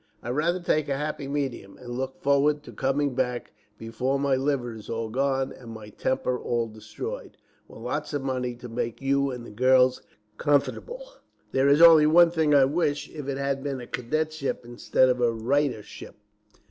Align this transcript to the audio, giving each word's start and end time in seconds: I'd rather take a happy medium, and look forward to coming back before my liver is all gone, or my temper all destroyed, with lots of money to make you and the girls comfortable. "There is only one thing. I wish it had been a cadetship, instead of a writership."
I'd 0.23 0.31
rather 0.31 0.59
take 0.59 0.89
a 0.89 0.97
happy 0.97 1.27
medium, 1.27 1.77
and 1.77 1.91
look 1.93 2.23
forward 2.23 2.63
to 2.63 2.71
coming 2.71 3.13
back 3.13 3.51
before 3.77 4.17
my 4.17 4.35
liver 4.35 4.73
is 4.73 4.89
all 4.89 5.09
gone, 5.09 5.53
or 5.53 5.67
my 5.67 5.89
temper 5.89 6.39
all 6.39 6.67
destroyed, 6.67 7.37
with 7.67 7.81
lots 7.81 8.11
of 8.11 8.23
money 8.23 8.55
to 8.55 8.67
make 8.67 8.99
you 8.99 9.29
and 9.29 9.45
the 9.45 9.51
girls 9.51 10.01
comfortable. 10.37 11.05
"There 11.51 11.67
is 11.69 11.83
only 11.83 12.07
one 12.07 12.31
thing. 12.31 12.51
I 12.55 12.65
wish 12.65 13.11
it 13.11 13.27
had 13.37 13.61
been 13.63 13.79
a 13.79 13.85
cadetship, 13.85 14.65
instead 14.65 15.07
of 15.07 15.21
a 15.21 15.31
writership." 15.31 16.15